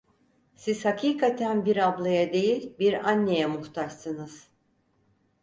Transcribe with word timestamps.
Siz 0.55 0.85
hakikaten 0.85 1.65
bir 1.65 1.87
ablaya 1.87 2.33
değil, 2.33 2.73
bir 2.79 2.93
anneye 3.09 3.45
muhtaçsınız… 3.45 4.47